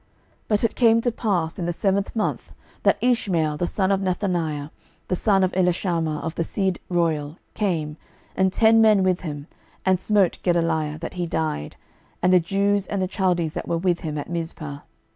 12:025:025 0.47 0.47
But 0.47 0.63
it 0.63 0.73
came 0.75 1.01
to 1.01 1.11
pass 1.11 1.59
in 1.59 1.65
the 1.67 1.73
seventh 1.73 2.15
month, 2.15 2.53
that 2.81 2.97
Ishmael 3.01 3.57
the 3.57 3.67
son 3.67 3.91
of 3.91 3.99
Nethaniah, 3.99 4.71
the 5.09 5.15
son 5.15 5.43
of 5.43 5.51
Elishama, 5.51 6.21
of 6.23 6.33
the 6.33 6.43
seed 6.43 6.79
royal, 6.89 7.37
came, 7.53 7.97
and 8.35 8.51
ten 8.51 8.81
men 8.81 9.03
with 9.03 9.19
him, 9.19 9.45
and 9.85 9.99
smote 10.01 10.39
Gedaliah, 10.41 10.97
that 10.97 11.13
he 11.13 11.27
died, 11.27 11.75
and 12.19 12.33
the 12.33 12.39
Jews 12.39 12.87
and 12.87 12.99
the 12.99 13.07
Chaldees 13.15 13.53
that 13.53 13.67
were 13.67 13.77
with 13.77 13.99
him 13.99 14.17
at 14.17 14.27
Mizpah. 14.27 14.79